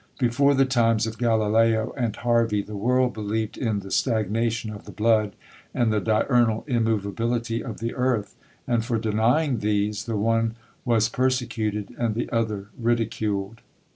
Before 0.17 0.55
the 0.55 0.65
times 0.65 1.05
of 1.05 1.19
Galileo 1.19 1.93
and 1.95 2.15
Harvey 2.15 2.63
the 2.63 2.75
world 2.75 3.13
believed 3.13 3.55
in 3.55 3.81
the 3.81 3.91
stagnation 3.91 4.71
of 4.71 4.85
the 4.85 4.91
blood, 4.91 5.35
and 5.75 5.93
the 5.93 5.99
diurnal 6.01 6.63
immovability 6.65 7.63
of 7.63 7.79
the 7.79 7.93
earth; 7.93 8.35
and 8.65 8.83
for 8.83 8.97
denying 8.97 9.59
these 9.59 10.05
the 10.05 10.17
one 10.17 10.55
was 10.85 11.07
persecuted 11.07 11.93
and 11.99 12.15
the 12.15 12.27
other 12.31 12.69
ridiculed. 12.79 13.61